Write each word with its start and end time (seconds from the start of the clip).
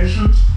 operations 0.00 0.49